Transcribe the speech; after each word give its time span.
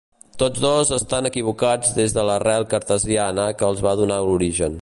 Tots 0.43 0.61
dos 0.63 0.91
estan 0.97 1.29
equivocats 1.31 1.93
des 1.99 2.17
de 2.17 2.25
l'arrel 2.31 2.67
cartesiana 2.75 3.49
que 3.61 3.71
els 3.73 3.89
va 3.89 3.97
donar 4.05 4.23
origen. 4.39 4.79